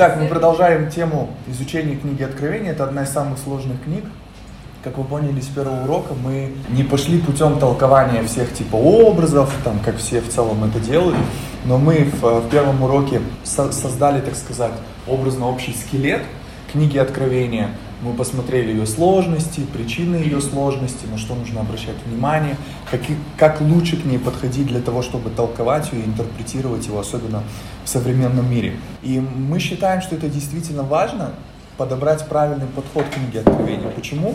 [0.00, 2.70] Итак, мы продолжаем тему изучения книги Откровения.
[2.70, 4.02] Это одна из самых сложных книг.
[4.82, 9.78] Как вы поняли с первого урока, мы не пошли путем толкования всех типа образов, там,
[9.80, 11.18] как все в целом это делают,
[11.66, 14.72] но мы в, в первом уроке со- создали, так сказать,
[15.06, 16.22] образно общий скелет
[16.72, 17.68] книги Откровения.
[18.02, 22.56] Мы посмотрели ее сложности, причины ее сложности, на что нужно обращать внимание,
[22.90, 23.00] как,
[23.36, 27.42] как лучше к ней подходить для того, чтобы толковать ее и интерпретировать его, особенно
[27.84, 28.76] в современном мире.
[29.02, 31.32] И мы считаем, что это действительно важно,
[31.76, 33.90] подобрать правильный подход к книге Откровения.
[33.90, 34.34] Почему?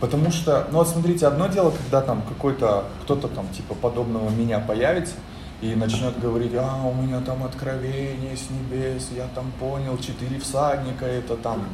[0.00, 4.58] Потому что, ну вот смотрите, одно дело, когда там какой-то, кто-то там типа подобного меня
[4.58, 5.14] появится,
[5.60, 11.04] и начнет говорить, а, у меня там откровение с небес, я там понял, четыре всадника,
[11.04, 11.64] это там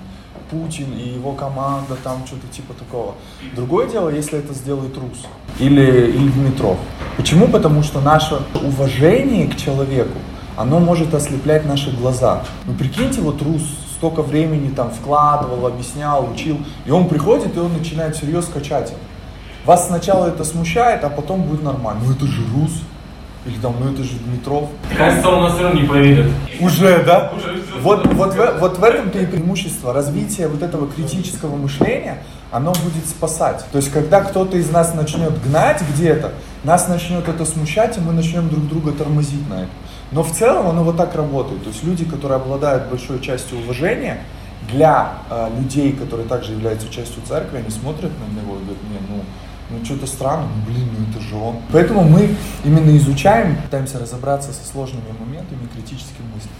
[0.50, 3.14] Путин и его команда, там что-то типа такого.
[3.54, 5.26] Другое дело, если это сделает Рус
[5.58, 6.76] или, или Дмитров.
[7.16, 7.48] Почему?
[7.48, 10.18] Потому что наше уважение к человеку,
[10.56, 12.42] оно может ослеплять наши глаза.
[12.66, 13.62] Ну прикиньте, вот Рус
[13.96, 18.92] столько времени там вкладывал, объяснял, учил, и он приходит, и он начинает всерьез качать.
[19.64, 22.02] Вас сначала это смущает, а потом будет нормально.
[22.04, 22.82] Ну это же Рус.
[23.46, 24.68] Или там, ну это же Дмитров.
[24.96, 26.26] Кажется, он нас все равно не проверит.
[26.60, 27.32] Уже, да?
[27.36, 29.92] Уже Вот, вот, в, вот в этом-то и преимущество.
[29.92, 33.64] Развитие вот этого критического мышления, оно будет спасать.
[33.70, 36.32] То есть, когда кто-то из нас начнет гнать где-то,
[36.64, 39.70] нас начнет это смущать, и мы начнем друг друга тормозить на это.
[40.10, 41.62] Но в целом оно вот так работает.
[41.62, 44.18] То есть люди, которые обладают большой частью уважения,
[44.68, 48.98] для э, людей, которые также являются частью церкви, они смотрят на него и говорят, не,
[49.08, 49.22] ну,
[49.70, 51.56] ну что-то странно, ну блин, ну это же он.
[51.72, 56.52] Поэтому мы именно изучаем, пытаемся разобраться со сложными моментами критическим мыслям.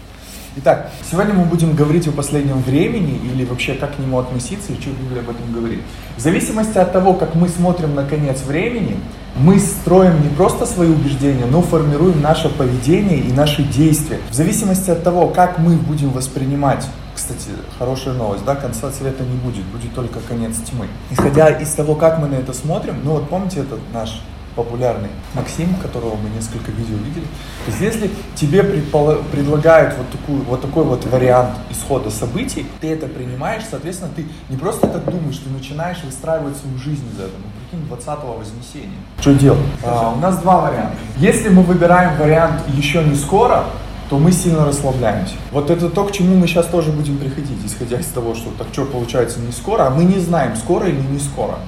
[0.59, 4.81] Итак, сегодня мы будем говорить о последнем времени или вообще как к нему относиться и
[4.81, 5.81] что Библия об этом говорит.
[6.15, 8.97] В зависимости от того, как мы смотрим на конец времени,
[9.35, 14.19] мы строим не просто свои убеждения, но формируем наше поведение и наши действия.
[14.31, 19.37] В зависимости от того, как мы будем воспринимать кстати, хорошая новость, да, конца света не
[19.37, 20.87] будет, будет только конец тьмы.
[21.09, 24.21] Исходя из того, как мы на это смотрим, ну вот помните этот наш
[24.55, 27.25] популярный Максим, которого мы несколько видео видели.
[27.65, 32.91] То есть если тебе предпола- предлагают вот, такую, вот такой вот вариант исхода событий, ты
[32.91, 37.37] это принимаешь, соответственно, ты не просто так думаешь, ты начинаешь выстраивать свою жизнь из этого.
[37.37, 38.97] Ну, прикинь, 20-го Вознесения.
[39.21, 39.59] Что делать?
[39.83, 40.97] А, у нас два варианта.
[41.17, 43.65] Если мы выбираем вариант еще не скоро,
[44.09, 45.33] то мы сильно расслабляемся.
[45.51, 48.67] Вот это то, к чему мы сейчас тоже будем приходить, исходя из того, что так
[48.71, 51.59] что получается не скоро, а мы не знаем, скоро или не скоро.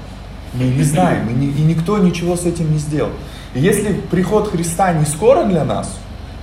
[0.54, 3.12] Мы не знаем, и, ни- и никто ничего с этим не сделал.
[3.54, 5.96] И если приход Христа не скоро для нас,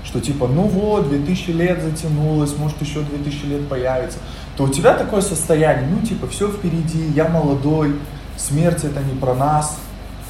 [0.04, 4.18] что типа, ну вот, 2000 лет затянулось, может еще 2000 лет появится,
[4.56, 7.96] то у тебя такое состояние, ну типа, все впереди, я молодой,
[8.36, 9.76] смерть это не про нас,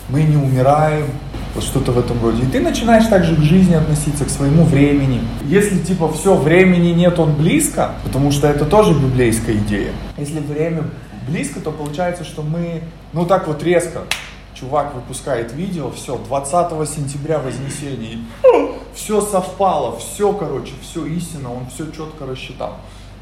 [0.09, 1.07] мы не умираем,
[1.55, 2.43] вот что-то в этом роде.
[2.43, 5.23] И ты начинаешь также к жизни относиться, к своему времени.
[5.45, 9.93] Если типа все, времени нет, он близко, потому что это тоже библейская идея.
[10.17, 10.85] Если время
[11.29, 14.03] близко, то получается, что мы, ну так вот резко,
[14.55, 18.19] чувак выпускает видео, все, 20 сентября Вознесение,
[18.95, 22.77] все совпало, все, короче, все истинно, он все четко рассчитал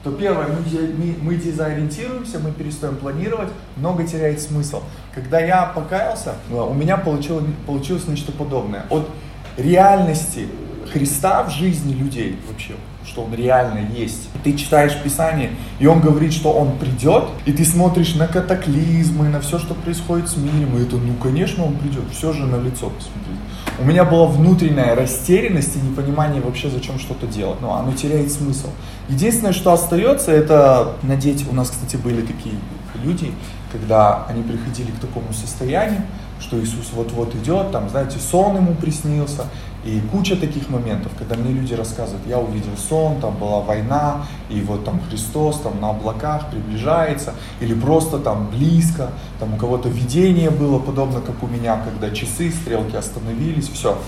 [0.05, 4.83] то первое, мы, мы дезориентируемся, мы перестаем планировать, много теряет смысл.
[5.15, 8.85] Когда я покаялся, э, у меня получилось, получилось нечто подобное.
[8.91, 9.09] От
[9.57, 10.47] реальности
[10.93, 12.75] Христа в жизни людей вообще,
[13.07, 14.29] что он реально есть.
[14.43, 19.41] Ты читаешь Писание, и он говорит, что он придет, и ты смотришь на катаклизмы, на
[19.41, 22.91] все, что происходит с миром, и это, ну, конечно, он придет, все же на лицо
[22.91, 23.41] посмотрите.
[23.79, 27.61] У меня была внутренняя растерянность и непонимание вообще, зачем что-то делать.
[27.61, 28.69] Ну, оно теряет смысл.
[29.09, 31.45] Единственное, что остается, это надеть.
[31.51, 32.55] У нас, кстати, были такие
[33.03, 33.33] люди,
[33.73, 36.03] когда они приходили к такому состоянию,
[36.39, 39.47] что Иисус вот-вот идет, там, знаете, сон ему приснился,
[39.85, 44.61] и куча таких моментов, когда мне люди рассказывают, я увидел сон, там была война, и
[44.63, 50.51] вот там Христос там на облаках приближается, или просто там близко, там у кого-то видение
[50.51, 53.99] было, подобно как у меня, когда часы, стрелки остановились, все.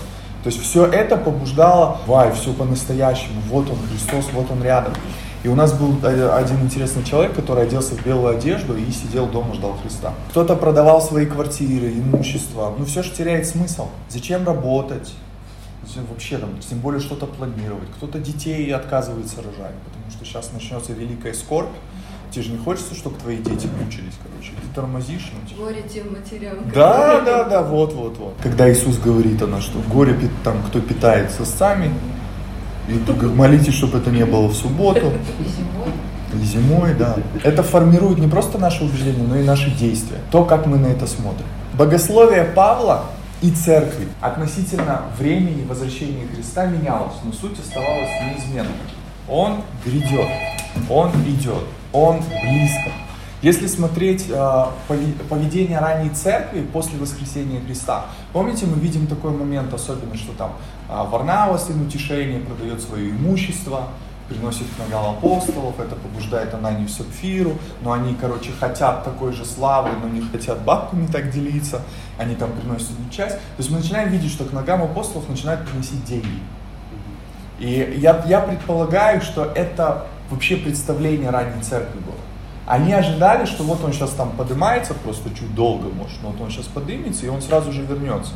[0.43, 4.93] То есть все это побуждало, вай, все по-настоящему, вот он Христос, вот он рядом.
[5.43, 9.27] И у нас был э, один интересный человек, который оделся в белую одежду и сидел
[9.27, 10.13] дома, ждал Христа.
[10.31, 12.73] Кто-то продавал свои квартиры, имущество.
[12.77, 13.87] Ну все же теряет смысл.
[14.09, 15.13] Зачем работать?
[16.09, 17.89] Вообще там, тем более что-то планировать.
[17.97, 21.69] Кто-то детей отказывается рожать, потому что сейчас начнется великая скорбь.
[22.31, 24.51] Тебе же не хочется, чтобы твои дети мучились, короче.
[24.51, 25.61] Ты тормозишь, ну типа.
[25.63, 26.57] Горе тем матерям.
[26.73, 28.33] Да, да, да, вот, вот, вот.
[28.43, 31.91] Когда Иисус говорит она, что горе там, кто питается сами,
[32.89, 35.11] и молитесь, чтобы это не было в субботу
[36.33, 37.15] или зимой, да.
[37.43, 40.17] Это формирует не просто наши убеждения, но и наши действия.
[40.31, 41.45] То, как мы на это смотрим.
[41.73, 43.05] Богословие Павла
[43.41, 48.71] и церкви относительно времени возвращения Христа менялось, но суть оставалась неизменной.
[49.27, 50.27] Он грядет.
[50.89, 52.91] Он идет, он близко.
[53.41, 54.65] Если смотреть э,
[55.29, 60.53] поведение ранней церкви после воскресения Христа, помните, мы видим такой момент, особенно, что там
[60.89, 63.89] э, Варнава, сын утешения, продает свое имущество,
[64.27, 69.89] приносит к ногам апостолов, это побуждает Ананию Сапфиру, но они, короче, хотят такой же славы,
[70.01, 71.81] но не хотят бабками так делиться,
[72.17, 73.35] они там приносят часть.
[73.35, 76.39] То есть мы начинаем видеть, что к ногам апостолов начинают приносить деньги.
[77.59, 82.15] И я, я предполагаю, что это вообще представление ранней церкви было.
[82.67, 86.51] Они ожидали, что вот он сейчас там поднимается, просто чуть долго может, но вот он
[86.51, 88.33] сейчас поднимется, и он сразу же вернется.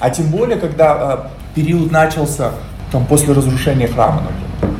[0.00, 2.52] А тем более, когда э, период начался
[2.90, 4.71] там после разрушения храма, например.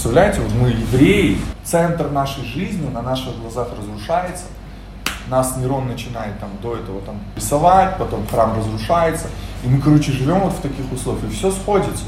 [0.00, 4.44] Представляете, вот мы евреи, центр нашей жизни на наших глазах разрушается.
[5.26, 9.26] Нас Нерон начинает там до этого там рисовать, потом храм разрушается.
[9.64, 11.24] И мы, короче, живем вот в таких условиях.
[11.24, 12.04] И все сходится.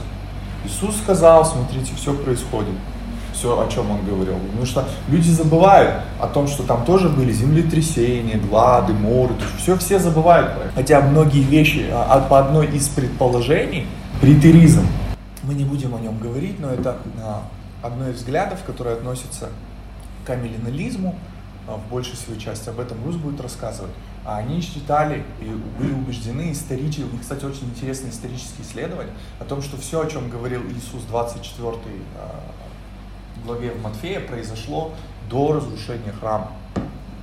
[0.64, 2.76] Иисус сказал, смотрите, все происходит
[3.32, 4.36] все, о чем он говорил.
[4.36, 9.98] Потому что люди забывают о том, что там тоже были землетрясения, глады, моры, все, все
[9.98, 10.72] забывают про это.
[10.76, 13.88] Хотя многие вещи, а, а, по одной из предположений,
[14.20, 14.86] притеризм,
[15.42, 17.42] мы не будем о нем говорить, но это а,
[17.82, 19.50] одно из взглядов, которое относится
[20.24, 21.18] к амилленализму,
[21.66, 23.92] в большей своей части, об этом Рус будет рассказывать.
[24.24, 25.44] А они считали и
[25.78, 30.06] были убеждены исторически, у них, кстати, очень интересные исторические исследования о том, что все, о
[30.06, 31.76] чем говорил Иисус 24
[33.44, 34.92] главе в Матфея произошло
[35.28, 36.52] до разрушения храма.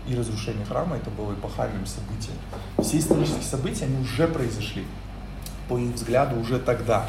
[0.07, 2.37] И разрушение храма это было эпохальным событием.
[2.79, 4.85] Все исторические события, они уже произошли,
[5.67, 7.05] по их взгляду, уже тогда.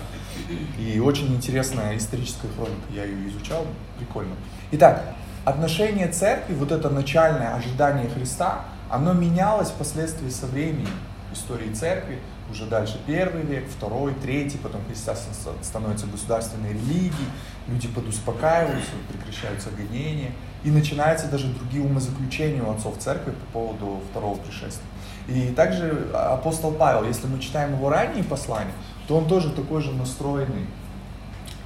[0.79, 3.67] И очень интересная историческая хроника, я ее изучал,
[3.99, 4.35] прикольно.
[4.73, 5.03] Итак,
[5.45, 10.89] отношение церкви, вот это начальное ожидание Христа, оно менялось впоследствии со временем
[11.33, 12.19] истории церкви,
[12.51, 17.29] уже дальше первый век, второй, третий, потом христианство становится государственной религией,
[17.67, 20.33] люди подуспокаиваются, прекращаются гонения,
[20.65, 24.87] и начинаются даже другие умозаключения у отцов церкви по поводу второго пришествия.
[25.29, 28.73] И также апостол Павел, если мы читаем его ранние послания,
[29.09, 30.67] то он тоже такой же настроенный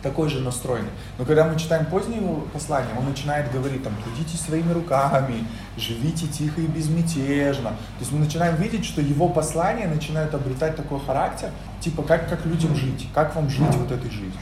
[0.02, 0.90] такой же настроенный.
[1.18, 5.46] Но когда мы читаем поздние его послания, он начинает говорить, там, трудитесь своими руками,
[5.76, 7.70] живите тихо и безмятежно.
[7.70, 11.50] То есть мы начинаем видеть, что его послания начинают обретать такой характер,
[11.80, 14.32] типа, как, как людям жить, как вам жить вот этой жизнью.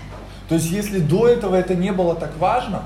[0.48, 2.84] То есть если до этого это не было так важно,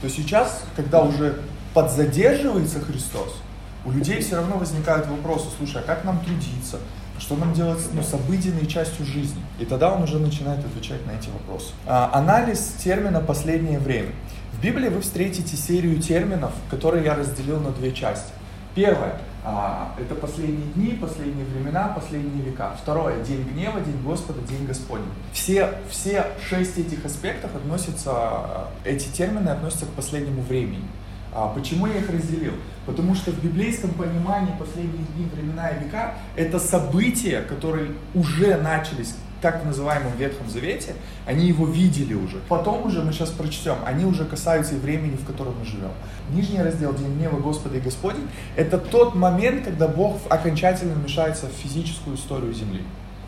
[0.00, 1.40] то сейчас, когда уже
[1.74, 3.36] подзадерживается Христос,
[3.84, 6.78] у людей все равно возникают вопросы, слушай, а как нам трудиться,
[7.22, 9.40] что нам делать ну, с обыденной частью жизни.
[9.60, 11.72] И тогда он уже начинает отвечать на эти вопросы.
[11.86, 14.10] А, анализ термина «последнее время».
[14.52, 18.32] В Библии вы встретите серию терминов, которые я разделил на две части.
[18.74, 22.72] Первое а,– это последние дни, последние времена, последние века.
[22.82, 25.06] Второе– день гнева, день Господа, день Господень.
[25.32, 30.88] Все, все шесть этих аспектов относятся, эти термины относятся к последнему времени.
[31.34, 32.52] А почему я их разделил?
[32.84, 39.14] Потому что в библейском понимании последние дни, времена и века это события, которые уже начались
[39.40, 40.94] так называемом Ветхом Завете,
[41.26, 42.38] они его видели уже.
[42.48, 45.90] Потом уже мы сейчас прочтем, они уже касаются и времени, в котором мы живем.
[46.30, 51.52] Нижний раздел День гнева Господа и Господень– это тот момент, когда Бог окончательно вмешается в
[51.52, 52.78] физическую историю Земли.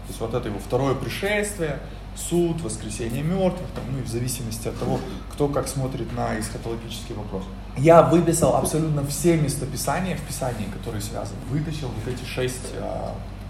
[0.07, 1.81] То есть вот это его второе пришествие,
[2.15, 5.01] суд, воскресение мертвых, там, ну и в зависимости от того,
[5.33, 7.43] кто как смотрит на эсхатологический вопрос.
[7.77, 11.39] Я выписал абсолютно все местописания в Писании, которые связаны.
[11.51, 13.09] Вытащил вот эти шесть э,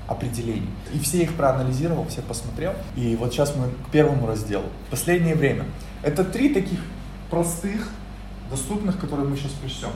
[0.08, 0.70] определений.
[0.94, 2.72] И все их проанализировал, все посмотрел.
[2.96, 4.64] И вот сейчас мы к первому разделу.
[4.90, 5.66] Последнее время.
[6.02, 6.80] Это три таких
[7.30, 7.90] простых,
[8.50, 9.90] доступных, которые мы сейчас прочтем.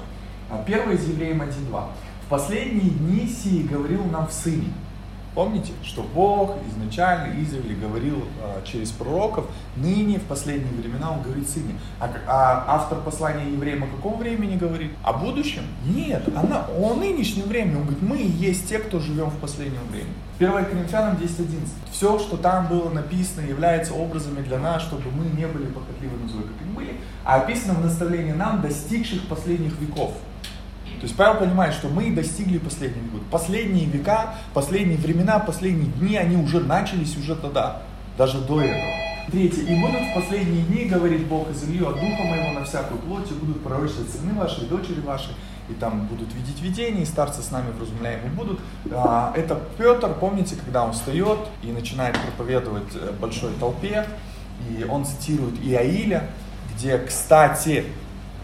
[0.51, 1.85] А, первое из Евреям 1.2.
[2.27, 4.73] В последние дни сии говорил нам в Сыне
[5.39, 9.45] Помните, что Бог изначально издревле говорил а, через пророков,
[9.77, 11.79] ныне, в последние времена Он говорит Сыне.
[12.01, 14.91] А, а автор послания евреям о каком времени говорит?
[15.05, 15.63] О будущем?
[15.87, 17.77] Нет, она, о нынешнем времени.
[17.77, 20.13] Он говорит, мы и есть те, кто живем в последнем времени.
[20.41, 21.69] 1 Коринфянам 10.11.
[21.93, 26.29] Все, что там было написано, является образами для нас, чтобы мы не были похотливы на
[26.29, 30.15] зло, как и были, а описано в наставлении нам, достигших последних веков.
[31.01, 33.21] То есть Павел понимает, что мы достигли последних веков.
[33.31, 37.83] Последние века, последние времена, последние дни, они уже начались уже тогда,
[38.17, 39.09] даже до этого.
[39.31, 39.63] Третье.
[39.63, 43.35] «И будут в последние дни, говорит Бог, изолью от Духа Моего на всякую плоть, и
[43.35, 45.29] будут пророчествовать сыны ваши дочери ваши,
[45.69, 48.59] и там будут видеть видения, и старцы с нами вразумляемы будут».
[48.91, 54.07] А, это Петр, помните, когда он встает и начинает проповедовать э, большой толпе,
[54.71, 56.31] и он цитирует Иаиля,
[56.75, 57.85] где, кстати,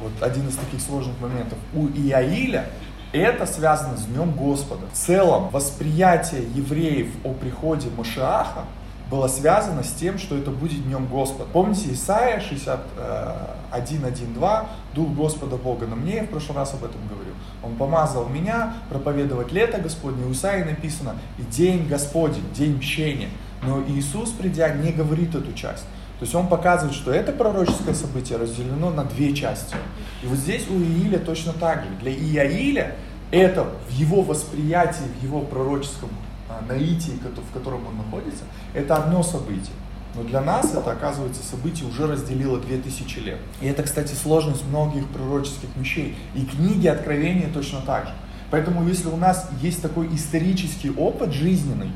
[0.04, 1.58] вот один из таких сложных моментов.
[1.74, 2.66] У Иаиля
[3.12, 4.86] это связано с Днем Господа.
[4.92, 8.64] В целом, восприятие евреев о приходе Машиаха
[9.10, 11.44] было связано с тем, что это будет днем Господа.
[11.52, 17.34] Помните Исаия 61.1.2, Дух Господа Бога на мне, я в прошлый раз об этом говорил.
[17.62, 20.26] Он помазал меня проповедовать лето Господне.
[20.26, 23.28] У Исаии написано «И день Господень, день мщения».
[23.62, 25.84] Но Иисус, придя, не говорит эту часть.
[26.18, 29.74] То есть он показывает, что это пророческое событие разделено на две части.
[30.22, 31.90] И вот здесь у Ииля точно так же.
[32.00, 32.96] Для Иаиля
[33.30, 36.10] это в его восприятии, в его пророческом
[36.48, 38.44] а, наитии, в котором он находится,
[38.74, 39.74] это одно событие.
[40.14, 43.38] Но для нас это, оказывается, событие уже разделило 2000 лет.
[43.60, 46.16] И это, кстати, сложность многих пророческих вещей.
[46.36, 48.12] И книги Откровения точно так же.
[48.50, 51.90] Поэтому, если у нас есть такой исторический опыт жизненный,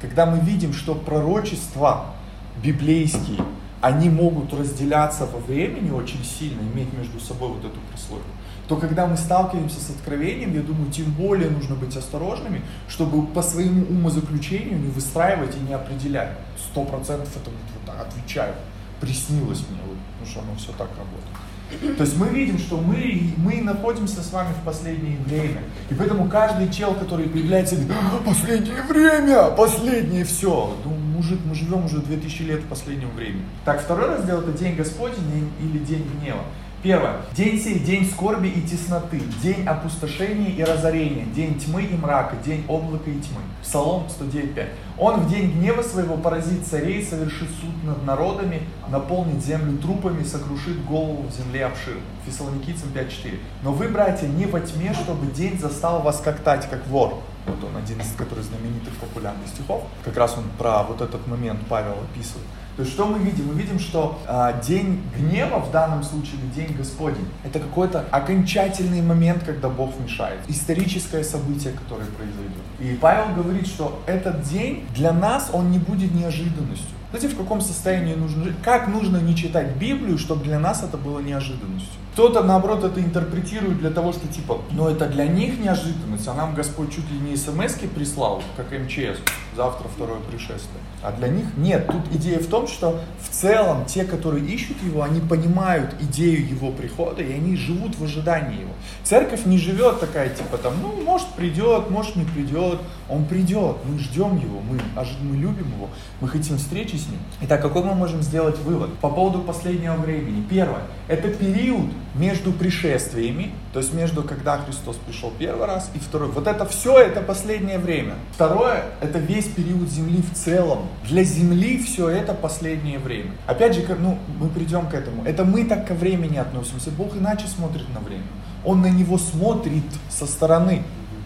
[0.00, 2.14] когда мы видим, что пророчества
[2.62, 3.40] библейские,
[3.84, 8.26] они могут разделяться во времени очень сильно, иметь между собой вот эту прослойку,
[8.66, 13.42] то когда мы сталкиваемся с откровением, я думаю, тем более нужно быть осторожными, чтобы по
[13.42, 16.30] своему умозаключению не выстраивать и не определять.
[16.56, 18.54] Сто процентов это вот так отвечаю.
[19.02, 21.96] Приснилось мне, вот, потому что оно все так работает.
[21.96, 25.62] То есть мы видим, что мы, мы находимся с вами в последнее время.
[25.90, 30.74] И поэтому каждый чел, который появляется, говорит, «А, последнее время, последнее все.
[30.84, 33.44] Ну, мужик, мы живем уже 2000 лет в последнем времени.
[33.64, 36.42] Так, второй раздел это день Господень или день гнева.
[36.84, 37.16] Первое.
[37.34, 42.62] День сей, день скорби и тесноты, день опустошения и разорения, день тьмы и мрака, день
[42.68, 43.40] облака и тьмы.
[43.62, 44.68] Псалом 109.5.
[44.98, 50.84] Он в день гнева своего поразит царей, совершит суд над народами, наполнит землю трупами, сокрушит
[50.84, 51.96] голову в земле обшир.
[52.26, 53.38] Фессалоникийцам 5.4.
[53.62, 57.22] Но вы, братья, не во тьме, чтобы день застал вас как тать, как вор.
[57.46, 59.84] Вот он один из, который знаменитых популярных стихов.
[60.04, 62.46] Как раз он про вот этот момент Павел описывает.
[62.76, 63.46] То есть что мы видим?
[63.46, 69.44] Мы видим, что э, день гнева в данном случае, день Господень, это какой-то окончательный момент,
[69.44, 70.40] когда Бог вмешает.
[70.48, 72.62] Историческое событие, которое произойдет.
[72.80, 76.96] И Павел говорит, что этот день для нас, он не будет неожиданностью.
[77.14, 78.56] Знаете, в каком состоянии нужно жить?
[78.64, 81.92] Как нужно не читать Библию, чтобы для нас это было неожиданностью?
[82.14, 86.54] Кто-то, наоборот, это интерпретирует для того, что типа, ну это для них неожиданность, а нам
[86.54, 89.18] Господь чуть ли не смс прислал, как МЧС,
[89.56, 90.80] завтра второе пришествие.
[91.02, 91.86] А для них нет.
[91.86, 96.70] Тут идея в том, что в целом те, которые ищут его, они понимают идею его
[96.70, 98.72] прихода, и они живут в ожидании его.
[99.02, 102.80] Церковь не живет такая, типа там, ну, может придет, может не придет.
[103.08, 104.80] Он придет, мы ждем его, мы,
[105.22, 107.18] мы любим его, мы хотим встречи с ним.
[107.42, 110.42] Итак, какой мы можем сделать вывод по поводу последнего времени?
[110.48, 116.30] Первое, это период между пришествиями, то есть между когда Христос пришел первый раз и второй.
[116.30, 118.14] Вот это все, это последнее время.
[118.32, 120.88] Второе, это весь период Земли в целом.
[121.04, 123.32] Для Земли все это последнее время.
[123.46, 125.24] Опять же, ну, мы придем к этому.
[125.24, 126.90] Это мы так ко времени относимся.
[126.90, 128.24] Бог иначе смотрит на время.
[128.64, 130.82] Он на него смотрит со стороны,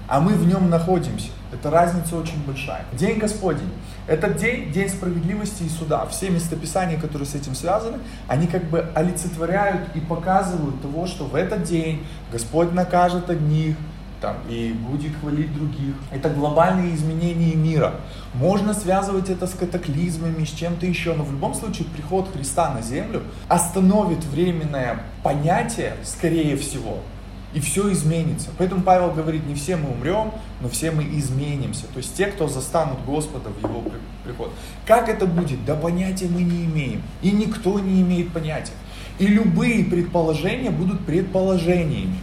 [0.09, 1.29] а мы в нем находимся.
[1.53, 2.85] Это разница очень большая.
[2.93, 3.71] День Господень.
[4.07, 6.07] Этот день, день справедливости и суда.
[6.07, 11.35] Все местописания, которые с этим связаны, они как бы олицетворяют и показывают того, что в
[11.35, 13.77] этот день Господь накажет одних,
[14.21, 15.95] там, и будет хвалить других.
[16.11, 17.95] Это глобальные изменения мира.
[18.35, 22.83] Можно связывать это с катаклизмами, с чем-то еще, но в любом случае приход Христа на
[22.83, 26.99] землю остановит временное понятие, скорее всего,
[27.55, 28.50] и все изменится.
[28.59, 31.87] Поэтому Павел говорит, не все мы умрем, но все мы изменимся.
[31.87, 33.83] То есть те, кто застанут Господа в его
[34.25, 34.52] приход.
[34.87, 35.64] Как это будет?
[35.64, 37.02] Да понятия мы не имеем.
[37.23, 38.73] И никто не имеет понятия.
[39.19, 42.21] И любые предположения будут предположениями.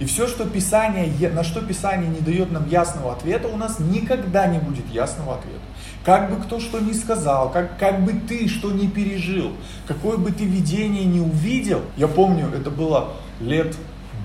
[0.00, 4.46] И все, что Писание, на что Писание не дает нам ясного ответа, у нас никогда
[4.48, 5.60] не будет ясного ответа.
[6.04, 9.52] Как бы кто что ни сказал, как, как бы ты что ни пережил,
[9.86, 13.76] какое бы ты видение не увидел, я помню, это было лет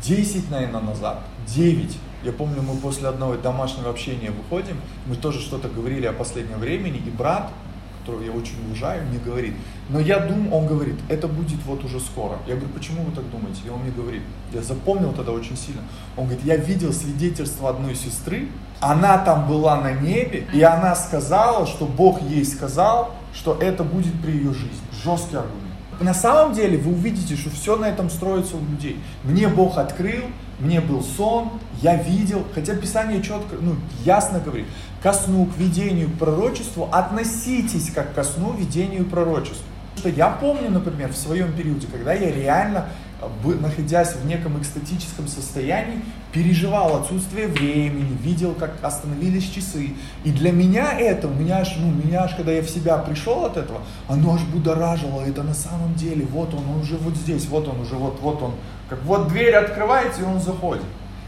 [0.04, 1.98] 10, наверное, назад, 9.
[2.24, 6.98] Я помню, мы после одного домашнего общения выходим, мы тоже что-то говорили о последнем времени,
[7.06, 7.52] и брат,
[8.00, 9.54] которого я очень уважаю, мне говорит,
[9.90, 12.38] но я думаю, он говорит, это будет вот уже скоро.
[12.48, 13.62] Я говорю, почему вы так думаете?
[13.66, 14.22] И он мне говорит,
[14.54, 15.82] я запомнил тогда очень сильно.
[16.16, 18.48] Он говорит, я видел свидетельство одной сестры,
[18.80, 24.14] она там была на небе, и она сказала, что Бог ей сказал, что это будет
[24.22, 24.80] при ее жизни.
[25.04, 25.67] Жесткий аргумент.
[26.00, 29.00] На самом деле вы увидите, что все на этом строится у людей.
[29.24, 30.26] Мне Бог открыл,
[30.60, 31.50] мне был сон,
[31.82, 33.76] я видел, хотя Писание четко, ну,
[34.06, 34.68] ясно говорит,
[35.02, 39.66] ко сну, к видению, к пророчеству относитесь как ко сну, видению пророчеству.
[39.98, 42.86] Что я помню, например, в своем периоде, когда я реально
[43.44, 49.94] находясь в неком экстатическом состоянии, переживал отсутствие времени, видел, как остановились часы.
[50.24, 53.46] И для меня это, у меня аж, ну, меня аж, когда я в себя пришел
[53.46, 55.22] от этого, оно аж будоражило.
[55.22, 58.42] Это на самом деле, вот он, он уже вот здесь, вот он уже, вот, вот
[58.42, 58.54] он.
[58.90, 60.84] Как вот дверь открывается, и он заходит.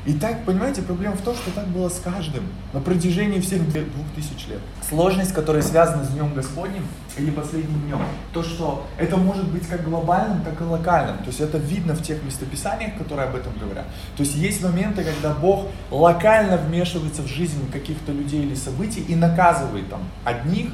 [0.06, 4.08] И так, понимаете, проблема в том, что так было с каждым на протяжении всех двух
[4.16, 4.60] тысяч лет.
[4.88, 6.88] Сложность, которая связана с Днем Господним
[7.18, 8.00] или последним днем,
[8.34, 11.18] то, что это может быть как глобальным, так и локальным.
[11.18, 13.86] То есть это видно в тех местописаниях, которые об этом говорят.
[14.16, 19.16] То есть есть моменты, когда Бог локально вмешивается в жизнь каких-то людей или событий и
[19.16, 20.70] наказывает там одних,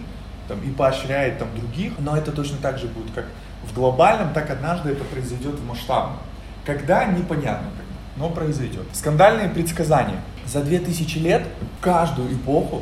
[0.47, 3.25] там, и поощряет там других, но это точно так же будет как
[3.63, 6.19] в глобальном, так однажды это произойдет в масштабном.
[6.63, 7.69] Когда, непонятно
[8.15, 8.85] но произойдет.
[8.93, 10.21] Скандальные предсказания.
[10.45, 11.47] За 2000 лет,
[11.81, 12.81] каждую эпоху,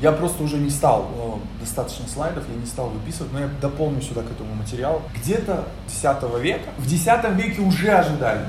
[0.00, 4.22] я просто уже не стал, достаточно слайдов, я не стал выписывать, но я дополню сюда
[4.22, 5.02] к этому материалу.
[5.14, 8.46] Где-то 10 века, в 10 веке уже ожидали,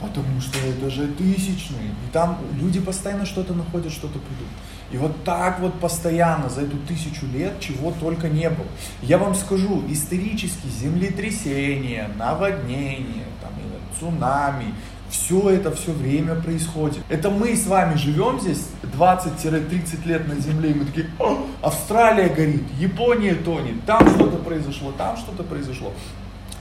[0.00, 4.48] потому что это же тысячные, и там люди постоянно что-то находят, что-то придут.
[4.92, 8.68] И вот так вот постоянно за эту тысячу лет чего только не было.
[9.02, 13.50] Я вам скажу, исторически землетрясения, наводнения, там,
[13.98, 14.74] цунами,
[15.14, 16.98] все это все время происходит.
[17.08, 18.66] Это мы с вами живем здесь
[18.98, 21.06] 20-30 лет на Земле, и мы такие,
[21.62, 25.92] Австралия горит, Япония тонет, там что-то произошло, там что-то произошло.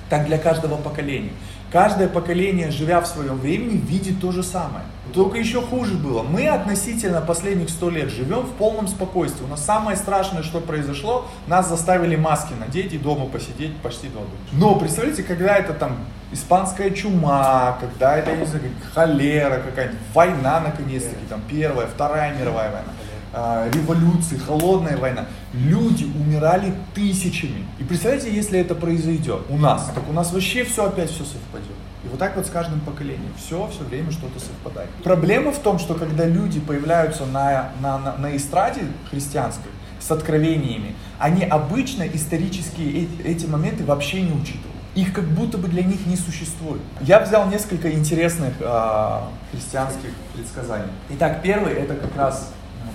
[0.09, 1.31] Так для каждого поколения.
[1.71, 4.85] Каждое поколение, живя в своем времени, видит то же самое.
[5.13, 6.23] Только еще хуже было.
[6.23, 9.43] Мы относительно последних сто лет живем в полном спокойствии.
[9.43, 14.21] У нас самое страшное, что произошло, нас заставили маски надеть и дома посидеть почти два
[14.21, 14.33] года.
[14.53, 15.97] Но представляете, когда это там
[16.31, 22.93] испанская чума, когда это, не знаю, холера какая-нибудь, война наконец-таки, там первая, вторая мировая война
[23.33, 27.65] а, революции, холодная война, люди умирали тысячами.
[27.79, 31.75] И представляете, если это произойдет у нас, так у нас вообще все опять все совпадет.
[32.03, 33.33] И вот так вот с каждым поколением.
[33.37, 34.89] Все, все время что-то совпадает.
[35.03, 40.95] Проблема в том, что когда люди появляются на, на, на, на эстраде христианской с откровениями,
[41.17, 44.73] они обычно исторические эти, эти моменты вообще не учитывают.
[44.95, 46.81] Их как будто бы для них не существует.
[47.01, 49.19] Я взял несколько интересных э,
[49.51, 50.91] христианских предсказаний.
[51.09, 52.51] Итак, первый это как раз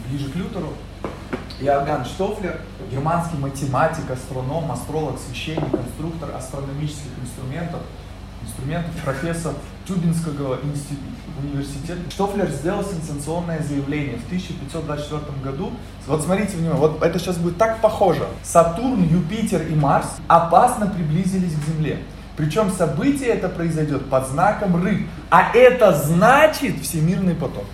[0.09, 0.75] ближе к Лютеру.
[1.61, 2.61] Иоганн Штофлер,
[2.91, 7.81] германский математик, астроном, астролог, священник, конструктор астрономических инструментов,
[8.59, 9.55] инструментов, профессор
[9.87, 10.59] Тюбинского
[11.43, 12.11] университета.
[12.11, 15.73] Штофлер сделал сенсационное заявление в 1524 году.
[16.07, 18.27] Вот смотрите внимание, вот это сейчас будет так похоже.
[18.43, 22.01] Сатурн, Юпитер и Марс опасно приблизились к Земле.
[22.37, 25.07] Причем событие это произойдет под знаком рыб.
[25.31, 27.65] А это значит всемирный потоп.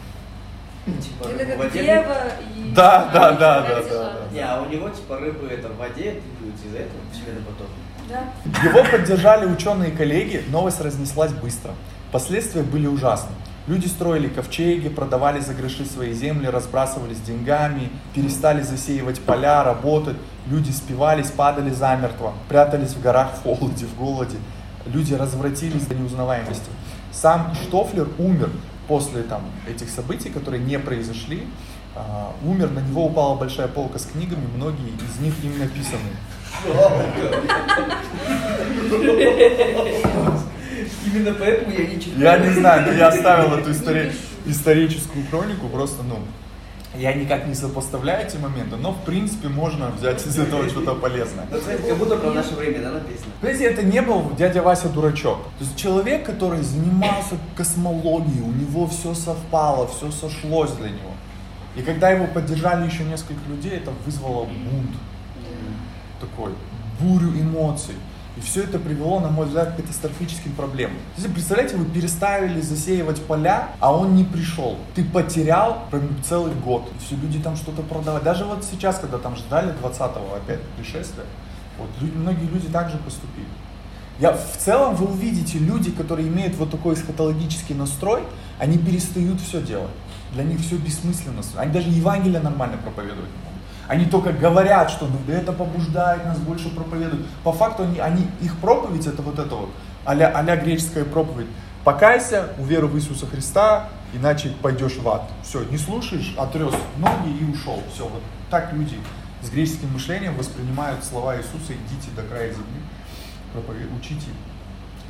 [0.86, 1.82] Типа, это как воде...
[1.82, 2.16] Дева
[2.54, 2.72] и...
[2.74, 6.66] Да, да, да, да, да, Не, а у него типа рыбы это в воде двигаются,
[6.66, 7.68] из-за этого всемирный поток.
[8.08, 8.68] Да.
[8.68, 11.72] Его поддержали ученые коллеги, новость разнеслась быстро.
[12.12, 13.30] Последствия были ужасны.
[13.66, 20.16] Люди строили ковчеги, продавали за гроши свои земли, разбрасывались деньгами, перестали засеивать поля, работать.
[20.46, 24.36] Люди спивались, падали замертво, прятались в горах в холоде, в голоде.
[24.84, 26.68] Люди развратились до неузнаваемости.
[27.10, 28.50] Сам Штофлер умер
[28.86, 31.46] после там, этих событий, которые не произошли,
[31.94, 32.00] э,
[32.44, 36.10] умер, на него упала большая полка с книгами, многие из них им написаны.
[41.06, 42.20] Именно поэтому я не читаю.
[42.20, 44.12] Я не знаю, но я оставил эту истори-
[44.46, 46.18] историческую хронику, просто, ну,
[46.96, 51.46] я никак не сопоставляю эти моменты, но в принципе можно взять из этого что-то полезное.
[51.50, 53.32] Знаете, как будто про наше время, да, написано?
[53.40, 55.38] Знаете, это не был дядя Вася дурачок.
[55.58, 61.10] То есть человек, который занимался космологией, у него все совпало, все сошлось для него.
[61.76, 64.92] И когда его поддержали еще несколько людей, это вызвало бунт.
[66.20, 66.52] Такой,
[67.00, 67.94] бурю эмоций.
[68.36, 70.96] И все это привело, на мой взгляд, к катастрофическим проблемам.
[71.16, 74.76] Если представляете, вы переставили засеивать поля, а он не пришел.
[74.96, 75.84] Ты потерял
[76.24, 76.90] целый год.
[76.96, 78.24] И все люди там что-то продавали.
[78.24, 81.24] Даже вот сейчас, когда там ждали 20-го опять пришествия,
[81.78, 83.46] вот люди, многие люди также поступили.
[84.18, 88.22] Я, в целом вы увидите, люди, которые имеют вот такой эсхатологический настрой,
[88.58, 89.90] они перестают все делать.
[90.32, 91.42] Для них все бессмысленно.
[91.56, 93.28] Они даже Евангелие нормально могут.
[93.88, 97.26] Они только говорят, что это побуждает нас больше проповедовать.
[97.42, 99.70] По факту они, они, их проповедь это вот это вот,
[100.04, 101.48] а-ля, а греческая проповедь.
[101.84, 105.22] Покайся, уверуй в Иисуса Христа, иначе пойдешь в ад.
[105.42, 107.82] Все, не слушаешь, отрез ноги и ушел.
[107.92, 108.96] Все, вот так люди
[109.42, 112.80] с греческим мышлением воспринимают слова Иисуса, идите до края земли,
[113.52, 113.88] проповед...
[113.98, 114.28] учите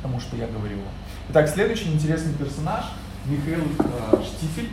[0.01, 0.93] тому, что я говорил вам.
[1.29, 2.85] Итак, следующий интересный персонаж,
[3.25, 4.69] Михаил э, Штифель,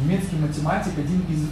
[0.00, 1.48] немецкий математик, один из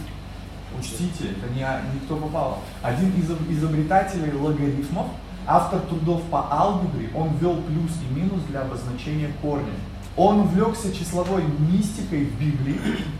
[0.79, 1.61] Учтите, это не,
[1.93, 2.59] не кто попало.
[2.81, 5.07] Один из изобретателей логарифмов,
[5.47, 9.73] автор трудов по алгебре, он ввел плюс и минус для обозначения корня.
[10.17, 12.79] Он увлекся числовой мистикой в Библии,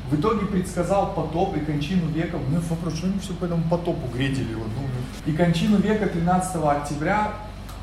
[0.10, 2.38] в итоге предсказал потоп и кончину века.
[2.50, 4.54] Ну, вопрос, что они все по этому потопу гредили?
[4.54, 5.32] Вот, ну, ну.
[5.32, 7.34] И кончину века 13 октября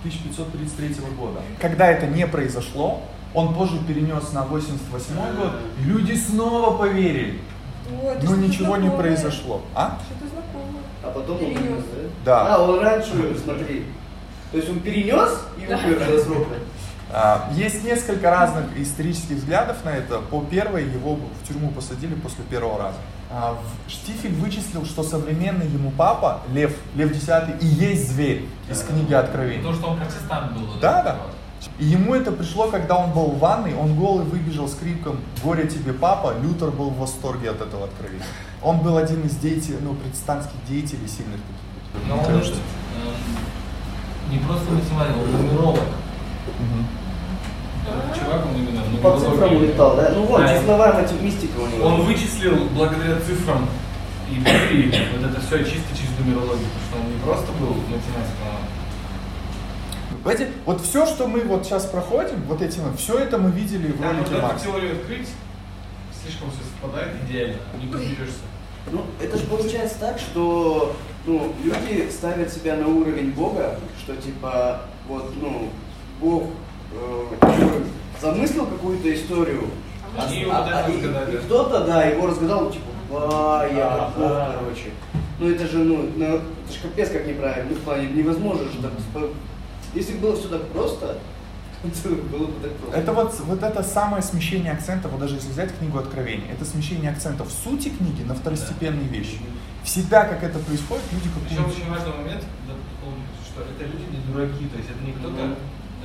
[0.03, 1.41] 1533 года.
[1.61, 3.03] Когда это не произошло,
[3.35, 5.53] он позже перенес на 88 год,
[5.85, 7.41] люди снова поверили.
[7.93, 9.63] Но что-то ничего не произошло.
[9.75, 9.99] А?
[10.07, 10.83] Что-то знакомое.
[11.03, 11.69] А потом он Перенес.
[11.69, 12.55] умер, Да.
[12.55, 13.87] А, он раньше, смотри.
[14.51, 16.55] То есть он перенес и умер до срока.
[17.55, 20.19] Есть несколько разных исторических взглядов на это.
[20.19, 22.97] По первой его в тюрьму посадили после первого раза.
[23.31, 23.57] А,
[23.89, 27.29] Штифель вычислил, что современный ему папа, Лев, Лев X,
[27.61, 29.59] и есть зверь из книги Откровений.
[29.59, 30.67] Потому что он протестант был.
[30.67, 31.17] вот Да, да.
[31.79, 35.69] И ему это пришло, когда он был в ванной, он голый выбежал с криком «Горе
[35.69, 38.25] тебе, папа!» Лютер был в восторге от этого откровения.
[38.63, 42.09] Он был один из деятелей, ну, протестантских деятелей сильных таких.
[42.09, 42.43] Но он эм,
[44.31, 45.81] не просто математик, он нумеролог.
[47.87, 50.11] Этот чувак, он именно По цифрам улетал, да?
[50.15, 50.59] Ну вот, Да.
[50.59, 51.87] числовая мати- мистика у него.
[51.87, 53.69] Он вычислил благодаря цифрам
[54.31, 58.82] и вот это все чисто через нумерологию, потому что он не просто был математиком, а
[60.25, 64.01] Понимаете, вот все, что мы вот сейчас проходим, вот эти, все это мы видели в
[64.01, 64.65] Да, вот ролике эту Макса.
[64.67, 65.29] теорию открыть,
[66.23, 68.39] слишком все совпадает идеально, не подберешься.
[68.93, 70.95] Ну, это же получается так, что
[71.27, 75.71] ну, люди ставят себя на уровень Бога, что типа, вот, ну,
[76.21, 76.45] Бог
[76.93, 77.25] э,
[78.21, 79.65] замыслил какую-то историю,
[80.17, 84.11] а, Они а- вот а- и- и кто-то, да, его разгадал, типа, ба, я.
[84.17, 84.91] Бог, короче.
[85.41, 88.79] Ну это же, ну, ну, это же капец как неправильно, ну, в плане, невозможно же
[88.83, 88.93] так,
[89.95, 91.19] если бы было все так просто,
[91.83, 92.99] то было бы так просто.
[92.99, 97.11] Это вот, вот это самое смещение акцентов, вот даже если взять книгу Откровений, это смещение
[97.11, 99.39] акцентов в сути книги на второстепенные вещи.
[99.85, 102.75] Всегда, как это происходит, люди Причем какую очень важный момент, да,
[103.45, 105.57] что это люди не дураки, то есть это не кто-то,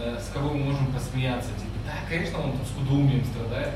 [0.02, 3.76] э, с кого мы можем посмеяться, типа, да, конечно, он там с худоумием страдает.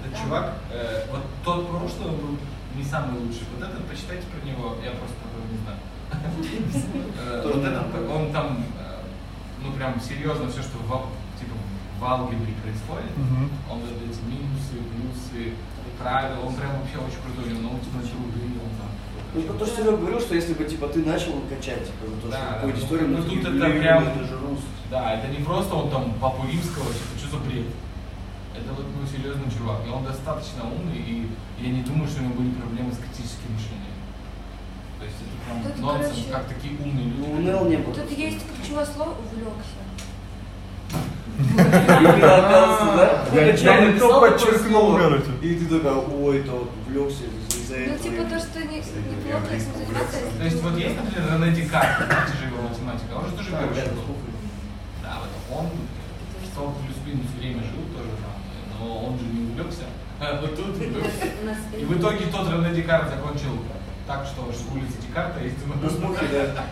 [0.00, 2.38] Этот чувак, э, вот тот прошлый был
[2.74, 5.16] не самый лучший, вот этот, почитайте про него, я просто
[5.52, 5.78] не знаю.
[7.18, 8.85] Э, Вот этот, он там, э,
[9.62, 10.90] ну прям серьезно все, что в,
[11.38, 11.54] типа,
[12.00, 13.50] в алгебре происходит, Мгм.
[13.70, 15.54] он вот эти минусы, плюсы,
[15.98, 18.90] правила, он прям вообще очень крутой, у него научные труды, он там.
[19.34, 22.36] Ну, то, что я говорил, что если бы типа ты начал качать, типа, то, Да,
[22.36, 22.54] что да.
[22.54, 24.60] какую историю, Ну, мы тут это прям- это же рус.
[24.90, 27.66] Да, это не просто он там папу римского, типа, что за бред.
[28.56, 29.84] Это вот ну, серьезный чувак.
[29.86, 31.28] И он достаточно умный, и
[31.60, 33.92] я не думаю, что у него были проблемы с критическим мышлением.
[34.98, 37.24] То есть это прям Тут, нонсенс, короче, как такие умные люди.
[37.26, 37.94] Ну, Нел не было.
[37.94, 39.80] Тут есть ключевое слово увлекся.
[41.66, 43.26] Да?
[43.34, 45.30] Я- Ну, не то подчеркнул, короче.
[45.42, 47.98] И ты такая, ой, вот увлекся из-за Ну, этого.
[47.98, 50.18] типа то, что не, неплохо этим заниматься.
[50.38, 53.60] То есть вот есть, например, Рене Декарт, знаете же его математика, он же тоже Да,
[53.60, 54.16] верующий да, был.
[55.02, 55.66] Да, вот он,
[56.46, 58.34] что плюс-минус время жил тоже там,
[58.80, 59.84] но он же не увлекся.
[60.18, 61.26] А вот тут увлекся.
[61.78, 63.60] И в итоге тот Рене Декарт закончил
[64.06, 66.64] так, что с улицы Декарта истинно Ну, смотри, да.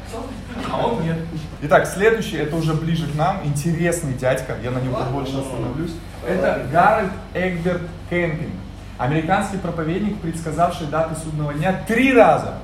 [0.71, 1.19] А он нет.
[1.63, 5.93] Итак, следующий, это уже ближе к нам, интересный дядька, я на нем больше остановлюсь.
[6.27, 8.55] Это Гарольд Эгберт Кемпинг,
[8.99, 12.55] американский проповедник, предсказавший даты судного дня три раза.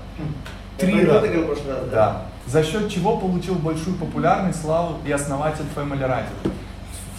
[0.78, 1.28] Три раза.
[1.90, 2.22] Да.
[2.46, 6.52] За счет чего получил большую популярность, славу и основатель Family Radio.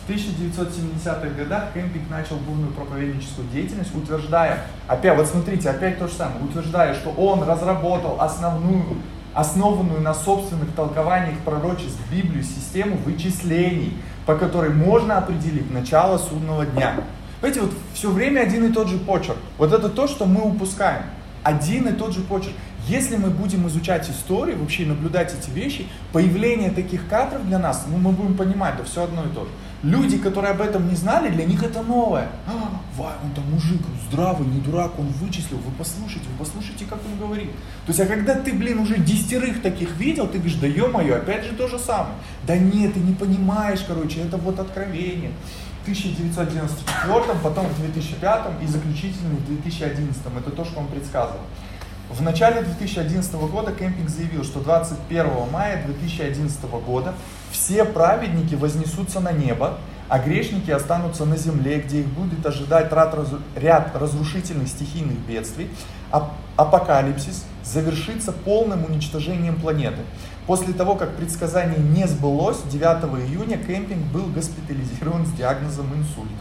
[0.06, 6.14] В 1970-х годах Кемпинг начал бурную проповедническую деятельность, утверждая, опять, вот смотрите, опять то же
[6.14, 8.98] самое, утверждая, что он разработал основную,
[9.36, 16.96] основанную на собственных толкованиях пророчеств Библию систему вычислений, по которой можно определить начало судного дня.
[17.40, 19.38] Понимаете, вот все время один и тот же почерк.
[19.60, 21.04] Вот это то, что мы упускаем.
[21.44, 22.56] Один и тот же почерк.
[22.88, 27.98] Если мы будем изучать историю, вообще наблюдать эти вещи, появление таких кадров для нас, ну
[27.98, 29.52] мы будем понимать, да все одно и то же.
[29.84, 32.30] Люди, которые об этом не знали, для них это новое.
[32.46, 35.58] А, Вай, он там мужик, здравый, не дурак, он вычислил.
[35.58, 37.50] Вы послушайте, вы послушайте, как он говорит.
[37.88, 41.46] То есть, а когда ты, блин, уже десятерых таких видел, ты говоришь, да ё-моё, опять
[41.46, 42.14] же то же самое.
[42.46, 45.32] Да нет, ты не понимаешь, короче, это вот откровение.
[45.80, 50.22] В 1994, потом в 2005 и заключительный в 2011.
[50.38, 51.42] Это то, что он предсказывал.
[52.12, 57.16] В начале 2011 года Кемпинг заявил, что 21 мая 2011 года
[57.62, 59.78] все праведники вознесутся на небо,
[60.10, 65.70] а грешники останутся на земле, где их будет ожидать ряд, разру- ряд разрушительных стихийных бедствий.
[66.12, 70.00] Ап- Апокалипсис завершится полным уничтожением планеты.
[70.48, 76.32] После того, как предсказание не сбылось, 9 июня Кемпинг был госпитализирован с диагнозом инсульт.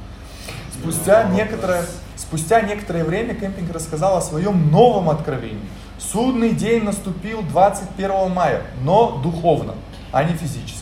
[0.72, 1.84] Спустя некоторое,
[2.16, 5.68] спустя некоторое время Кемпинг рассказал о своем новом откровении.
[5.98, 9.74] Судный день наступил 21 мая, но духовно,
[10.12, 10.79] а не физически.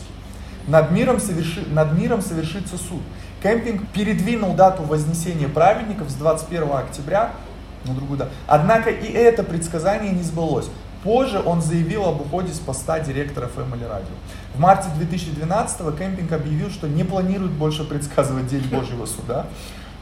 [0.69, 3.01] Над миром, соверши- над миром совершится суд.
[3.41, 7.31] Кемпинг передвинул дату вознесения праведников с 21 октября
[7.85, 8.31] на другую дату.
[8.47, 10.67] Однако и это предсказание не сбылось.
[11.03, 14.11] Позже он заявил об уходе с поста директора Family Radio.
[14.53, 19.45] В марте 2012 кемпинг объявил, что не планирует больше предсказывать День Божьего суда.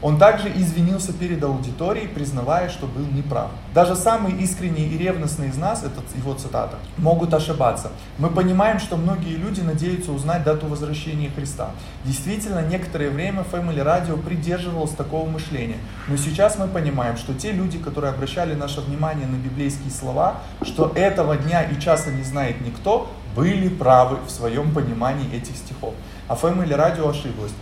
[0.00, 3.50] Он также извинился перед аудиторией, признавая, что был неправ.
[3.74, 7.90] Даже самые искренние и ревностные из нас, это его цитата, могут ошибаться.
[8.18, 11.70] Мы понимаем, что многие люди надеются узнать дату возвращения Христа.
[12.04, 15.78] Действительно, некоторое время Family Radio придерживалось такого мышления.
[16.06, 20.92] Но сейчас мы понимаем, что те люди, которые обращали наше внимание на библейские слова, что
[20.94, 25.94] этого дня и часа не знает никто, были правы в своем понимании этих стихов.
[26.28, 27.52] А Family Radio ошиблась.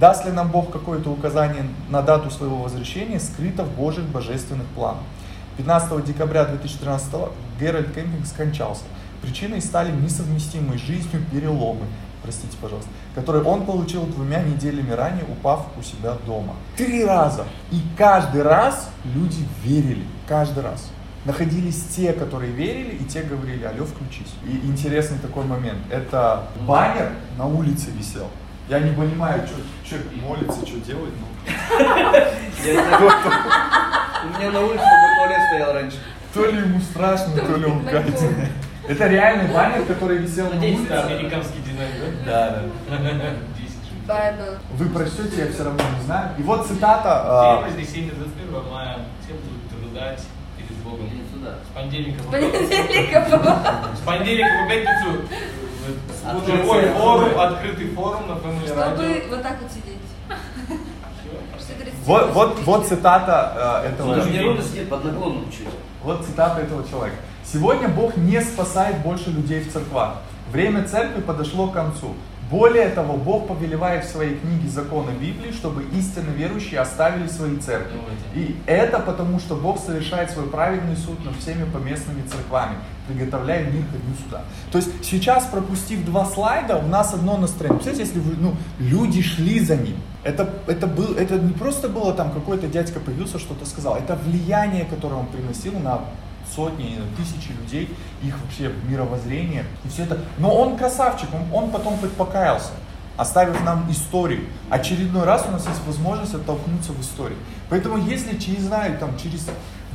[0.00, 5.02] Даст ли нам Бог какое-то указание на дату своего возвращения, скрыто в Божьих божественных планах.
[5.56, 7.14] 15 декабря 2013
[7.58, 8.84] Гарольд Кэмпинг скончался.
[9.22, 11.86] Причиной стали несовместимые с жизнью переломы,
[12.22, 16.54] простите, пожалуйста, которые он получил двумя неделями ранее, упав у себя дома.
[16.76, 17.44] Три раза.
[17.72, 20.04] И каждый раз люди верили.
[20.28, 20.92] Каждый раз.
[21.24, 24.32] Находились те, которые верили, и те говорили, алло, включись.
[24.46, 25.78] И интересный такой момент.
[25.90, 28.28] Это баннер на улице висел.
[28.68, 29.56] Я не понимаю, что
[29.88, 31.14] человек молится, что делает.
[31.18, 31.54] Ну.
[32.64, 33.12] Я не знаю,
[34.24, 35.96] У меня на улице такой туалет стоял раньше.
[36.34, 38.20] То ли ему страшно, то ли он катит.
[38.88, 40.84] Это реальный баннер, который висел на улице.
[40.84, 41.92] это американский дизайн,
[42.24, 42.62] да?
[42.88, 43.34] Да, да.
[43.58, 44.58] 10 Байбл.
[44.72, 46.30] Вы прочтете, я все равно не знаю.
[46.38, 47.60] И вот цитата.
[47.60, 48.98] День вознесения 21 мая.
[49.22, 50.22] Все будут рыдать
[50.56, 51.10] перед Богом.
[51.70, 53.62] С понедельника по Понедельника было.
[53.94, 55.28] С понедельника по пятницу
[56.34, 59.98] будет живой Открытый форум, открытый форум на Family Чтобы вот так вот сидеть.
[62.04, 64.22] Вот, вот, вот цитата э, этого
[64.62, 65.68] сидит под наклоном чуть.
[66.02, 67.18] Вот цитата этого человека.
[67.44, 70.14] Сегодня Бог не спасает больше людей в церквах.
[70.50, 72.14] Время церкви подошло к концу.
[72.50, 77.98] Более того, Бог повелевает в своей книге закона Библии, чтобы истинно верующие оставили свои церкви.
[78.34, 83.84] И это потому, что Бог совершает свой праведный суд над всеми поместными церквами, приготовляя мир
[83.84, 84.44] ко дню суда.
[84.72, 87.78] То есть сейчас, пропустив два слайда, у нас одно настроение.
[87.80, 89.96] Представляете, если вы, ну, люди шли за ним.
[90.24, 93.96] Это, это, был, это не просто было там какой-то дядька появился, что-то сказал.
[93.96, 96.00] Это влияние, которое он приносил на
[96.54, 100.18] сотни, тысячи людей, их вообще мировоззрение и все это.
[100.38, 102.70] Но он красавчик, он, он потом хоть покаялся,
[103.16, 104.44] оставив нам историю.
[104.70, 107.36] Очередной раз у нас есть возможность оттолкнуться в истории.
[107.68, 109.46] Поэтому если через, знаю, там, через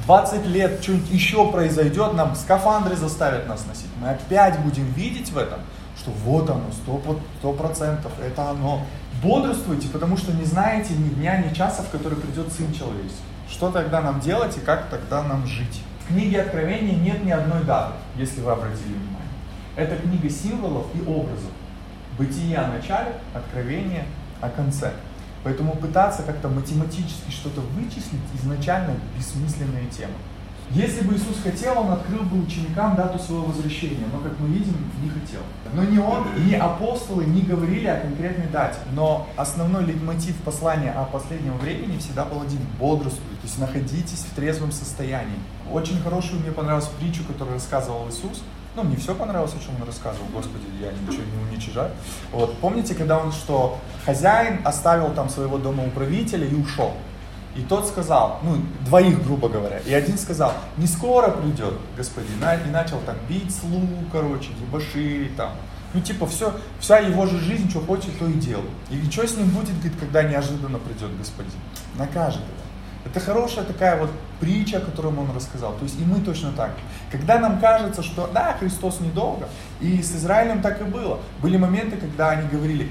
[0.05, 5.37] 20 лет что-нибудь еще произойдет, нам скафандры заставят нас носить, мы опять будем видеть в
[5.37, 5.59] этом,
[5.97, 6.65] что вот оно,
[7.39, 8.85] сто процентов, это оно.
[9.21, 13.21] Бодрствуйте, потому что не знаете ни дня, ни часа, в который придет Сын Человеческий.
[13.49, 15.81] Что тогда нам делать и как тогда нам жить?
[16.03, 19.23] В книге Откровения нет ни одной даты, если вы обратили внимание.
[19.77, 21.49] Это книга символов и образов.
[22.17, 24.05] Бытие о начале, откровение
[24.41, 24.91] о конце.
[25.45, 30.13] Поэтому пытаться как-то математически что-то вычислить изначально бессмысленная тема.
[30.71, 34.75] Если бы Иисус хотел, Он открыл бы ученикам дату своего возвращения, но, как мы видим,
[35.03, 35.41] не хотел.
[35.73, 38.79] Но ни Он, ни апостолы не говорили о конкретной дате.
[38.93, 44.35] Но основной лейтмотив послания о последнем времени всегда был один– бодрствуйте, то есть находитесь в
[44.35, 45.37] трезвом состоянии.
[45.71, 48.41] Очень хорошую мне понравилась притчу, которую рассказывал Иисус.
[48.75, 51.91] Ну, мне все понравилось, о чем он рассказывал, Господи, я ничего не уничижаю.
[52.31, 56.93] Вот, помните, когда он, что хозяин оставил там своего домоуправителя и ушел?
[57.55, 62.71] И тот сказал, ну, двоих, грубо говоря, и один сказал, не скоро придет господин, и
[62.71, 65.51] начал там бить слуг, короче, дебоширить там.
[65.93, 68.69] Ну, типа, все, вся его же жизнь, что хочет, то и делает.
[68.89, 71.53] И что с ним будет, говорит, когда неожиданно придет господин?
[71.95, 72.63] Накажет его.
[73.05, 75.73] Это хорошая такая вот притча, которую он рассказал.
[75.73, 76.71] То есть и мы точно так.
[77.11, 79.47] Когда нам кажется, что да, Христос недолго,
[79.81, 81.19] и с Израилем так и было.
[81.41, 82.89] Были моменты, когда они говорили,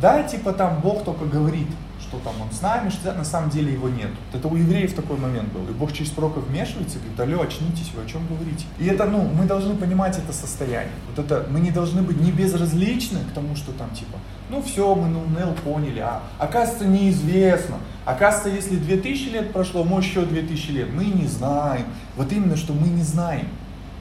[0.00, 1.66] да, типа там Бог только говорит,
[2.14, 4.10] что там он с нами, что на самом деле его нет.
[4.32, 5.62] Это у евреев такой момент был.
[5.68, 8.66] И Бог через пророка вмешивается и говорит, алло, очнитесь, вы о чем говорите?
[8.78, 10.92] И это, ну, мы должны понимать это состояние.
[11.08, 14.18] Вот это, мы не должны быть не безразличны к тому, что там типа,
[14.50, 17.76] ну все, мы ну, Нел поняли, а оказывается неизвестно.
[18.04, 21.86] Оказывается, если 2000 лет прошло, может еще 2000 лет, мы не знаем.
[22.16, 23.48] Вот именно, что мы не знаем.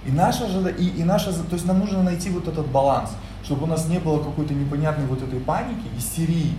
[0.06, 0.46] И наша
[0.78, 3.12] и, и наша, то есть нам нужно найти вот этот баланс,
[3.44, 6.54] чтобы у нас не было какой-то непонятной вот этой паники, истерии.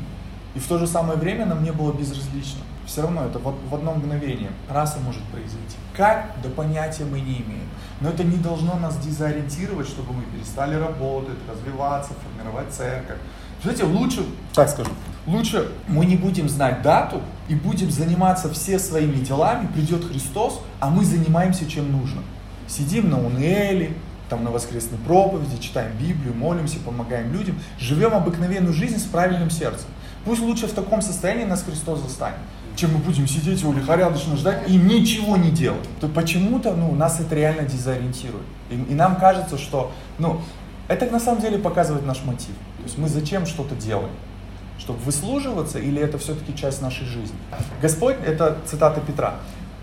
[0.54, 2.60] И в то же самое время нам не было безразлично.
[2.86, 5.76] Все равно это вот в одно мгновение раз и может произойти.
[5.96, 6.32] Как?
[6.42, 7.68] Да понятия мы не имеем.
[8.00, 13.18] Но это не должно нас дезориентировать, чтобы мы перестали работать, развиваться, формировать церковь.
[13.62, 14.90] Знаете, лучше, так скажу,
[15.26, 20.90] лучше мы не будем знать дату и будем заниматься все своими делами, придет Христос, а
[20.90, 22.20] мы занимаемся чем нужно.
[22.66, 23.94] Сидим на Унеле,
[24.28, 29.88] там на воскресной проповеди, читаем Библию, молимся, помогаем людям, живем обыкновенную жизнь с правильным сердцем.
[30.24, 32.38] Пусть лучше в таком состоянии нас Христос застанет,
[32.76, 35.86] чем мы будем сидеть его лихорадочно ждать и ничего не делать.
[36.00, 38.44] То почему-то ну, нас это реально дезориентирует.
[38.70, 40.40] И, и нам кажется, что ну,
[40.88, 42.54] это на самом деле показывает наш мотив.
[42.78, 44.10] То есть мы зачем что-то делаем?
[44.78, 47.36] Чтобы выслуживаться или это все-таки часть нашей жизни?
[47.80, 49.34] Господь, это цитата Петра,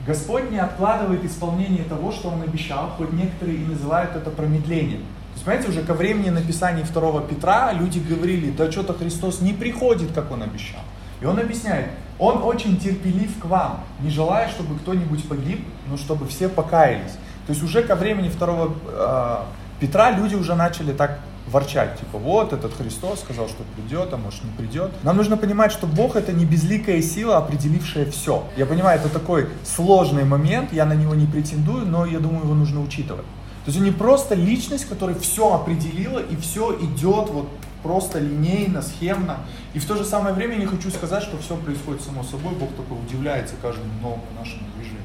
[0.06, 5.04] Господь не откладывает исполнение того, что Он обещал, хоть некоторые и называют это промедлением.
[5.42, 10.12] Есть, понимаете, уже ко времени написания второго Петра люди говорили, да что-то Христос не приходит,
[10.14, 10.82] как Он обещал.
[11.20, 11.88] И Он объясняет,
[12.20, 17.14] Он очень терпелив к вам, не желая, чтобы кто-нибудь погиб, но чтобы все покаялись.
[17.48, 19.38] То есть уже ко времени второго э,
[19.80, 24.44] Петра люди уже начали так ворчать, типа, вот этот Христос сказал, что придет, а может
[24.44, 24.92] не придет.
[25.02, 28.44] Нам нужно понимать, что Бог это не безликая сила, определившая все.
[28.58, 32.54] Я понимаю, это такой сложный момент, я на него не претендую, но я думаю, его
[32.54, 33.26] нужно учитывать.
[33.66, 37.48] То есть он не просто личность, которая все определила и все идет вот
[37.84, 39.38] просто линейно, схемно.
[39.74, 42.70] И в то же самое время не хочу сказать, что все происходит само собой, Бог
[42.72, 45.02] такой удивляется каждому новому нашему движению.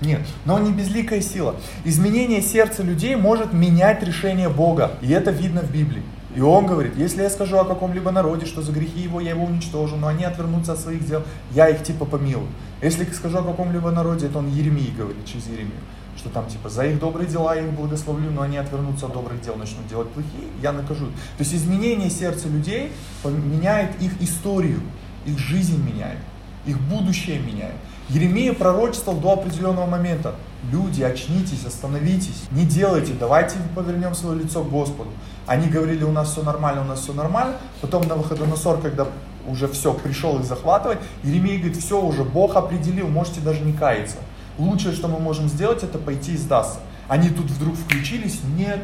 [0.00, 1.56] Нет, но не безликая сила.
[1.84, 6.02] Изменение сердца людей может менять решение Бога, и это видно в Библии.
[6.34, 9.44] И он говорит, если я скажу о каком-либо народе, что за грехи его я его
[9.44, 12.48] уничтожу, но они отвернутся от своих дел, я их типа помилую.
[12.80, 15.80] Если скажу о каком-либо народе, это он Еремии говорит, через Еремию,
[16.20, 19.40] что там типа за их добрые дела я их благословлю, но они отвернутся от добрых
[19.40, 21.06] дел, начнут делать плохие, я накажу.
[21.06, 22.92] То есть изменение сердца людей
[23.24, 24.80] меняет их историю,
[25.24, 26.18] их жизнь меняет,
[26.66, 27.74] их будущее меняет.
[28.10, 30.34] Еремия пророчествовал до определенного момента.
[30.70, 35.10] Люди, очнитесь, остановитесь, не делайте, давайте повернем свое лицо к Господу.
[35.46, 37.56] Они говорили, у нас все нормально, у нас все нормально.
[37.80, 39.06] Потом на Выходоносор, когда
[39.48, 44.16] уже все, пришел их захватывать, Еремия говорит, все уже, Бог определил, можете даже не каяться.
[44.60, 46.80] Лучшее, что мы можем сделать, это пойти и сдаться.
[47.08, 48.80] Они тут вдруг включились, нет,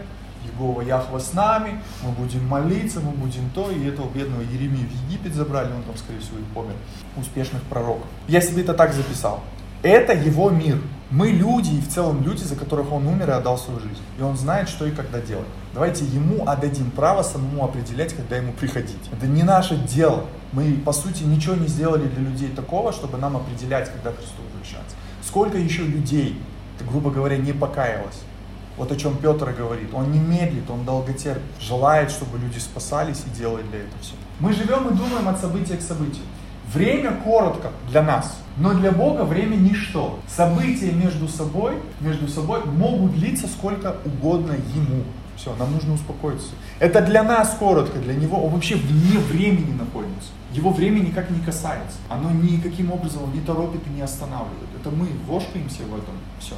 [0.51, 5.07] Егова Яхва с нами, мы будем молиться, мы будем то, и этого бедного Еремию в
[5.07, 6.73] Египет забрали, он там, скорее всего, и помер.
[7.19, 8.07] Успешных пророков.
[8.27, 9.41] Я себе это так записал.
[9.83, 10.81] Это его мир.
[11.11, 14.01] Мы люди, и в целом люди, за которых он умер и отдал свою жизнь.
[14.19, 15.47] И он знает, что и когда делать.
[15.75, 18.97] Давайте ему отдадим право самому определять, когда ему приходить.
[19.13, 20.25] Это не наше дело.
[20.53, 24.97] Мы, по сути, ничего не сделали для людей такого, чтобы нам определять, когда Христу возвращаться.
[25.27, 26.41] Сколько еще людей,
[26.89, 28.23] грубо говоря, не покаялось?
[28.77, 29.93] Вот о чем Петр говорит.
[29.93, 34.15] Он не медлит, он долготерпит, желает, чтобы люди спасались и делает для этого все.
[34.39, 36.23] Мы живем и думаем от события к событию.
[36.73, 40.21] Время коротко для нас, но для Бога время ничто.
[40.29, 45.03] События между собой, между собой могут длиться сколько угодно Ему.
[45.37, 46.49] Все, нам нужно успокоиться.
[46.79, 50.31] Это для нас коротко, для Него он вообще вне времени находится.
[50.53, 51.99] Его время никак не касается.
[52.09, 54.69] Оно никаким образом не торопит и не останавливает.
[54.81, 56.55] Это мы вошкаемся в этом все,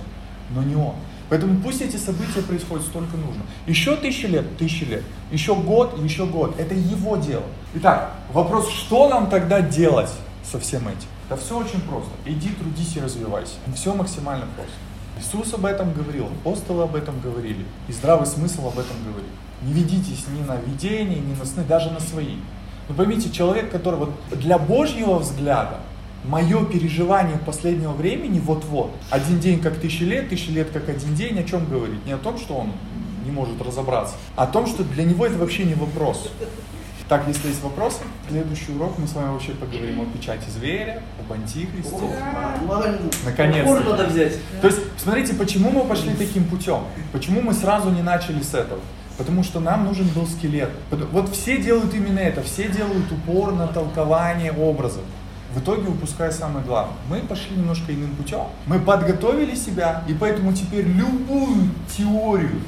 [0.55, 0.95] но не Он.
[1.29, 3.43] Поэтому пусть эти события происходят столько нужно.
[3.67, 5.05] Еще тысячи лет, тысячи лет.
[5.31, 6.59] Еще год, еще год.
[6.59, 7.45] Это его дело.
[7.75, 10.11] Итак, вопрос, что нам тогда делать
[10.43, 11.09] со всем этим?
[11.29, 12.11] Да все очень просто.
[12.25, 13.55] Иди, трудись и развивайся.
[13.75, 14.73] Все максимально просто.
[15.19, 19.31] Иисус об этом говорил, апостолы об этом говорили, и здравый смысл об этом говорит.
[19.63, 22.37] Не ведитесь ни на видение, ни на сны, даже на свои.
[22.89, 25.81] Но поймите, человек, который вот для Божьего взгляда,
[26.25, 28.93] мое переживание последнего времени вот-вот.
[29.11, 32.05] Один день как тысяча лет, тысяча лет как один день, о чем говорит?
[32.07, 32.73] Не о том, что он
[33.25, 36.29] не может разобраться, а о том, что для него это вообще не вопрос.
[37.09, 41.33] Так, если есть вопросы, следующий урок мы с вами вообще поговорим о печати зверя, об
[41.33, 41.97] антихристе.
[43.25, 43.81] Наконец-то.
[43.81, 44.35] надо взять.
[44.61, 46.83] То есть, смотрите, почему мы пошли таким путем?
[47.13, 48.81] Почему мы сразу не начали с этого?
[49.17, 50.71] Потому что нам нужен был скелет.
[50.91, 55.03] Вот все делают именно это, все делают упор на толкование образов
[55.55, 56.97] в итоге упуская самое главное.
[57.09, 58.45] Мы пошли немножко иным путем.
[58.67, 62.61] Мы подготовили себя, и поэтому теперь любую теорию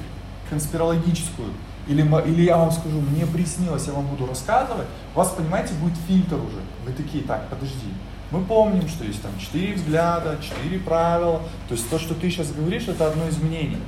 [0.49, 1.51] конспирологическую,
[1.89, 5.97] или, или я вам скажу, мне приснилось, я вам буду рассказывать, у вас, понимаете, будет
[6.07, 6.61] фильтр уже.
[6.87, 7.93] Вы такие, так, подожди,
[8.31, 11.41] мы помним, что есть там четыре взгляда, четыре правила.
[11.69, 13.81] То есть то, что ты сейчас говоришь, это одно изменение.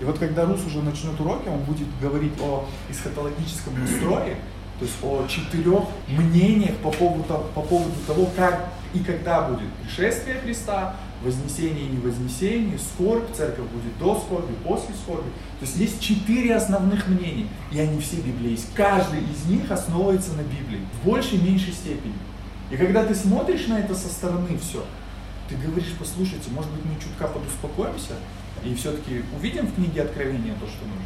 [0.00, 4.36] И вот когда Рус уже начнет уроки, он будет говорить о эсхатологическом настрое,
[4.78, 10.40] то есть о четырех мнениях по поводу, по поводу того, как и когда будет пришествие
[10.40, 15.28] Христа, вознесение и невознесение, скорбь, церковь будет до скорби, после скорби.
[15.58, 18.74] То есть есть четыре основных мнения, и они все библейские.
[18.74, 22.14] Каждый из них основывается на Библии в большей и меньшей степени.
[22.70, 24.84] И когда ты смотришь на это со стороны все,
[25.48, 28.14] ты говоришь, послушайте, может быть мы чутка подуспокоимся
[28.64, 31.02] и все-таки увидим в книге Откровения то, что нужно.